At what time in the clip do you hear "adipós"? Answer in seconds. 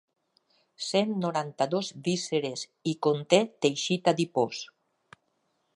4.15-4.65